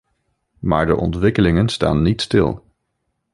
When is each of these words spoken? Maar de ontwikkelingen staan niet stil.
Maar 0.59 0.85
de 0.85 0.95
ontwikkelingen 0.95 1.69
staan 1.69 2.01
niet 2.01 2.21
stil. 2.21 2.63